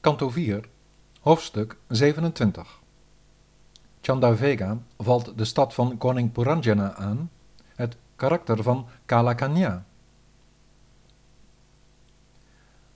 [0.00, 0.64] Kanto 4,
[1.20, 2.78] hoofdstuk 27.
[4.00, 7.30] Chandavega valt de stad van koning Puranjana aan,
[7.74, 9.84] het karakter van Kalakanya.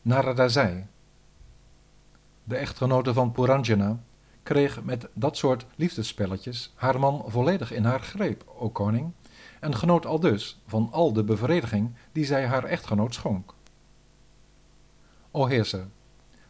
[0.02, 0.86] Narada zei,
[2.44, 3.98] de echtgenote van Puranjana
[4.42, 9.12] kreeg met dat soort liefdespelletjes haar man volledig in haar greep, o koning,
[9.60, 13.54] en genoot al dus van al de bevrediging die zij haar echtgenoot schonk.
[15.30, 15.86] O heerser,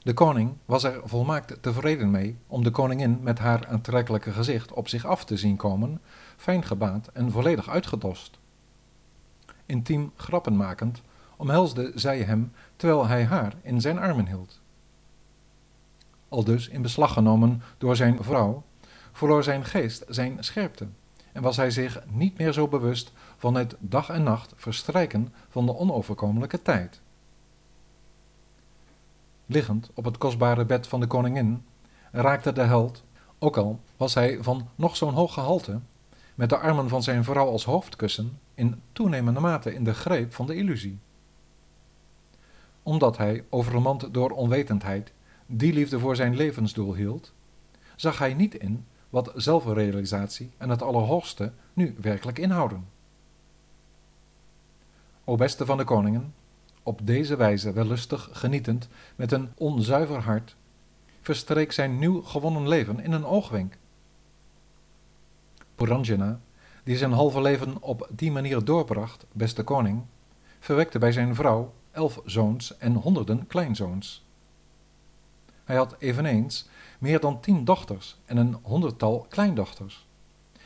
[0.04, 4.88] de koning was er volmaakt tevreden mee om de koningin met haar aantrekkelijke gezicht op
[4.88, 6.00] zich af te zien komen,
[6.36, 8.38] fijn gebaat en volledig uitgedost.
[9.66, 11.02] Intiem grappen makend,
[11.36, 14.60] omhelsde zij hem terwijl hij haar in zijn armen hield.
[16.28, 18.62] Aldus in beslag genomen door zijn vrouw,
[19.12, 20.86] verloor zijn geest zijn scherpte
[21.32, 25.66] en was hij zich niet meer zo bewust van het dag en nacht verstrijken van
[25.66, 27.00] de onoverkomelijke tijd.
[29.46, 31.64] Liggend op het kostbare bed van de koningin
[32.10, 33.02] raakte de held,
[33.38, 35.80] ook al was hij van nog zo'n hoog gehalte,
[36.34, 40.46] met de armen van zijn vrouw als hoofdkussen, in toenemende mate in de greep van
[40.46, 40.98] de illusie.
[42.82, 45.12] Omdat hij, overmand door onwetendheid,
[45.46, 47.32] die liefde voor zijn levensdoel hield,
[47.96, 52.86] zag hij niet in wat zelfrealisatie en het Allerhoogste nu werkelijk inhouden.
[55.24, 56.34] O beste van de koningen,
[56.84, 60.54] op deze wijze wellustig genietend met een onzuiver hart,
[61.20, 63.76] verstreek zijn nieuw gewonnen leven in een oogwenk.
[65.74, 66.40] Puranjana,
[66.82, 70.02] die zijn halve leven op die manier doorbracht, beste koning,
[70.60, 74.24] verwekte bij zijn vrouw elf zoons en honderden kleinzoons.
[75.64, 80.06] Hij had eveneens meer dan tien dochters en een honderdtal kleindochters.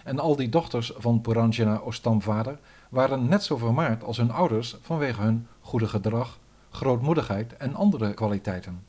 [0.05, 2.59] En al die dochters van Puranjana stamvader
[2.89, 6.39] waren net zo vermaard als hun ouders vanwege hun goede gedrag,
[6.71, 8.85] grootmoedigheid en andere kwaliteiten.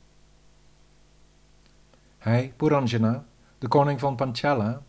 [2.18, 3.24] Hij, Puranjana,
[3.58, 4.82] de koning van Panchala,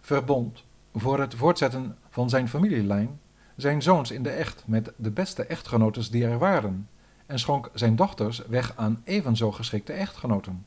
[0.00, 0.62] verbond
[0.94, 3.20] voor het voortzetten van zijn familielijn
[3.56, 6.88] zijn zoons in de echt met de beste echtgenotes die er waren
[7.26, 10.64] en schonk zijn dochters weg aan evenzo geschikte echtgenoten.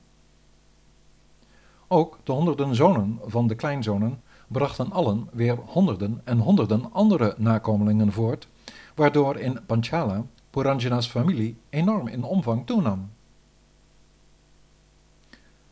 [1.87, 8.11] Ook de honderden zonen van de kleinzonen brachten allen weer honderden en honderden andere nakomelingen
[8.11, 8.47] voort,
[8.95, 13.09] waardoor in Panchala Puranjana's familie enorm in omvang toenam.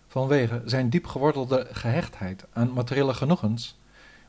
[0.08, 3.78] Vanwege zijn diep gewortelde gehechtheid aan materiële genoegens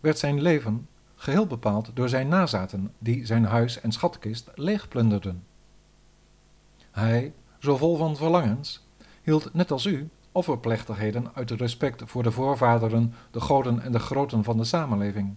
[0.00, 5.44] werd zijn leven geheel bepaald door zijn nazaten die zijn huis en schatkist leegplunderden.
[6.90, 8.80] Hij, zo vol van verlangens,
[9.22, 14.44] hield net als u offerplechtigheden uit respect voor de voorvaderen, de goden en de groten
[14.44, 15.34] van de samenleving.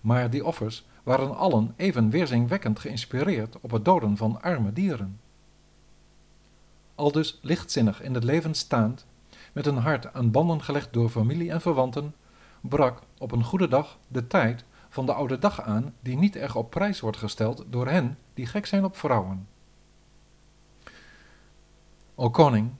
[0.00, 5.20] Maar die offers waren allen even weerzinwekkend geïnspireerd op het doden van arme dieren.
[6.94, 9.06] Aldus lichtzinnig in het leven staand,
[9.52, 12.14] met een hart aan banden gelegd door familie en verwanten,
[12.60, 16.56] brak op een goede dag de tijd van de oude dag aan die niet erg
[16.56, 19.48] op prijs wordt gesteld door hen die gek zijn op vrouwen.
[22.14, 22.70] O koning,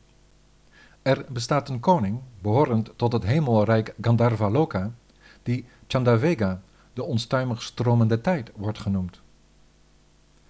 [1.03, 4.91] er bestaat een koning, behorend tot het hemelrijk Gandharva-loka,
[5.43, 6.61] die Chandavega,
[6.93, 9.21] de onstuimig stromende tijd, wordt genoemd.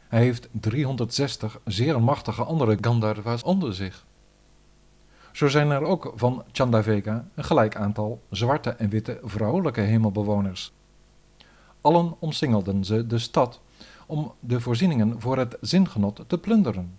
[0.08, 4.04] Hij heeft 360 zeer machtige andere Gandharva's onder zich.
[5.32, 10.72] Zo zijn er ook van Chandavega een gelijk aantal zwarte en witte vrouwelijke hemelbewoners.
[11.80, 13.60] Allen omsingelden ze de stad
[14.06, 16.98] om de voorzieningen voor het zingenot te plunderen.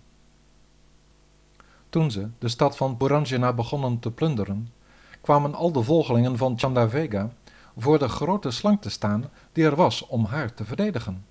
[1.92, 4.72] Toen ze de stad van Puranjana begonnen te plunderen,
[5.20, 7.30] kwamen al de volgelingen van Chandavega
[7.76, 11.24] voor de grote slang te staan die er was om haar te verdedigen.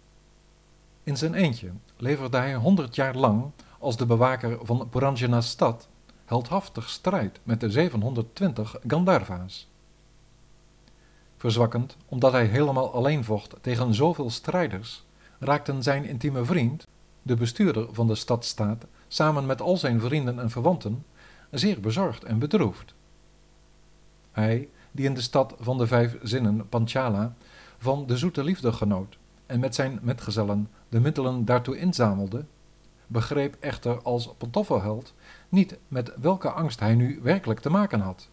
[1.03, 3.43] In zijn eentje leverde hij honderd jaar lang
[3.79, 5.87] als de bewaker van Puranjana's stad
[6.25, 9.67] heldhaftig strijd met de 720 Gandharva's.
[11.37, 15.03] Verzwakkend omdat hij helemaal alleen vocht tegen zoveel strijders,
[15.39, 16.87] raakten zijn intieme vriend,
[17.21, 21.05] de bestuurder van de stadstaat, samen met al zijn vrienden en verwanten,
[21.49, 22.93] zeer bezorgd en bedroefd.
[24.31, 27.33] Hij, die in de stad van de vijf zinnen, Panchala,
[27.77, 32.45] van de zoete liefde genoot en met zijn metgezellen de middelen daartoe inzamelde,
[33.07, 35.13] begreep echter als pantoffelheld
[35.49, 38.27] niet met welke angst hij nu werkelijk te maken had.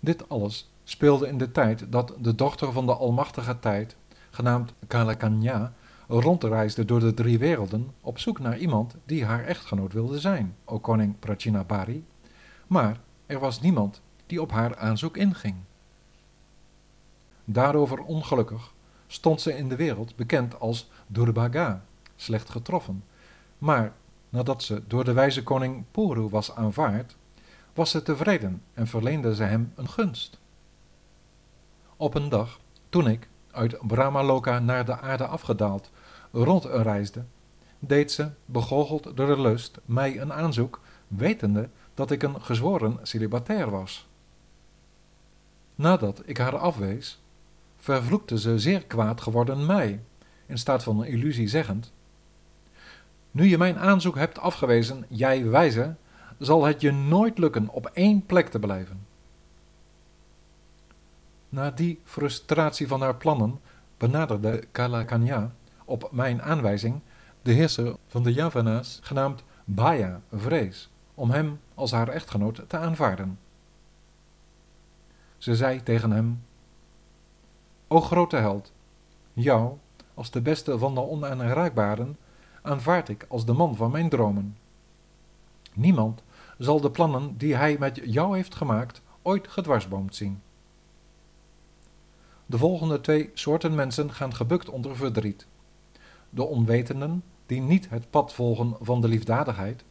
[0.00, 3.96] Dit alles speelde in de tijd dat de dochter van de almachtige tijd,
[4.30, 5.72] genaamd Kalakanya,
[6.08, 10.78] rondreisde door de drie werelden op zoek naar iemand die haar echtgenoot wilde zijn, o
[10.78, 12.04] koning Prachinabari,
[12.66, 15.54] maar er was niemand die op haar aanzoek inging.
[17.44, 18.72] Daarover ongelukkig
[19.06, 21.84] stond ze in de wereld bekend als Durbaga,
[22.16, 23.04] slecht getroffen,
[23.58, 23.92] maar
[24.28, 27.14] nadat ze door de wijze koning Puru was aanvaard,
[27.74, 30.38] was ze tevreden en verleende ze hem een gunst.
[31.96, 32.58] Op een dag,
[32.88, 35.90] toen ik, uit Brahmaloka naar de aarde afgedaald,
[36.30, 37.24] rondreisde,
[37.78, 43.70] deed ze, begoocheld door de lust, mij een aanzoek, wetende dat ik een gezworen celibatair
[43.70, 44.06] was.
[45.74, 47.20] Nadat ik haar afwees,
[47.78, 50.00] vervloekte ze zeer kwaad geworden mij,
[50.46, 51.92] in staat van een illusie zeggend,
[53.30, 55.94] nu je mijn aanzoek hebt afgewezen, jij wijze,
[56.38, 59.06] zal het je nooit lukken op één plek te blijven.
[61.52, 63.60] Na die frustratie van haar plannen
[63.96, 65.50] benaderde Kalakanya
[65.84, 67.00] op mijn aanwijzing
[67.42, 73.38] de heerser van de Javana's, genaamd Baya Vrees, om hem als haar echtgenoot te aanvaarden.
[75.38, 76.42] Ze zei tegen hem:
[77.86, 78.72] O grote held,
[79.32, 79.76] jou,
[80.14, 82.16] als de beste van de onaanraakbaren,
[82.62, 84.56] aanvaard ik als de man van mijn dromen.
[85.72, 86.22] Niemand
[86.58, 90.42] zal de plannen die hij met jou heeft gemaakt ooit gedwarsboomd zien.
[92.52, 95.46] De volgende twee soorten mensen gaan gebukt onder verdriet.
[96.30, 99.84] De onwetenden, die niet het pad volgen van de liefdadigheid,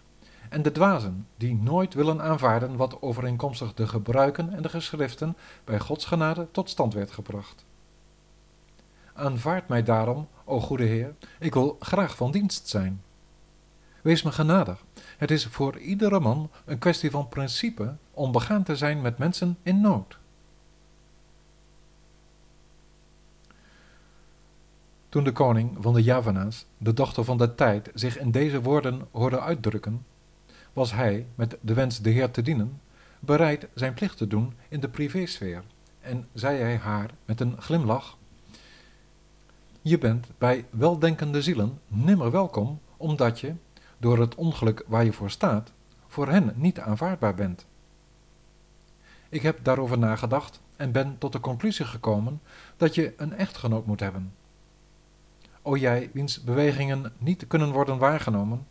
[0.49, 5.79] en de dwazen, die nooit willen aanvaarden wat overeenkomstig de gebruiken en de geschriften bij
[5.79, 7.63] Gods genade tot stand werd gebracht.
[9.13, 13.01] Aanvaard mij daarom, o goede Heer, ik wil graag van dienst zijn.
[14.01, 14.83] Wees me genadig.
[15.17, 19.57] Het is voor iedere man een kwestie van principe om begaan te zijn met mensen
[19.63, 20.19] in nood.
[25.11, 29.07] Toen de koning van de Javana's, de dochter van de tijd, zich in deze woorden
[29.11, 30.05] hoorde uitdrukken,
[30.73, 32.81] was hij, met de wens de Heer te dienen,
[33.19, 35.63] bereid zijn plicht te doen in de privésfeer,
[36.01, 38.17] en zei hij haar met een glimlach:
[39.81, 43.53] Je bent bij weldenkende zielen nimmer welkom, omdat je,
[43.97, 45.71] door het ongeluk waar je voor staat,
[46.07, 47.65] voor hen niet aanvaardbaar bent.
[49.29, 52.41] Ik heb daarover nagedacht en ben tot de conclusie gekomen
[52.77, 54.39] dat je een echtgenoot moet hebben.
[55.61, 58.67] O jij, wiens bewegingen niet kunnen worden waargenomen,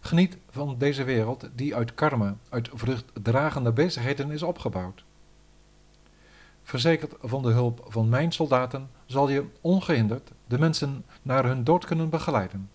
[0.00, 5.04] geniet van deze wereld die uit karma, uit vruchtdragende bezigheden is opgebouwd.
[6.62, 11.84] Verzekerd van de hulp van mijn soldaten zal je ongehinderd de mensen naar hun dood
[11.84, 12.70] kunnen begeleiden.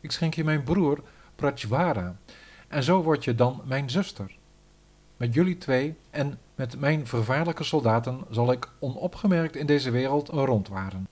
[0.00, 1.02] Ik schenk je mijn broer
[1.34, 2.16] Prachvara
[2.68, 4.36] en zo word je dan mijn zuster.
[5.16, 11.08] Met jullie twee en met mijn vervaarlijke soldaten zal ik onopgemerkt in deze wereld rondwaren.